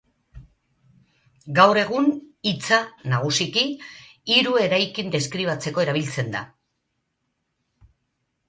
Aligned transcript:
Gaur 1.59 1.79
egun, 1.81 2.07
hitza, 2.51 2.79
nagusiki, 3.13 3.65
hiru 4.37 4.57
eraikin 4.65 5.15
deskribatzeko 5.17 5.85
erabiltzen 5.87 6.33
da. 6.39 6.43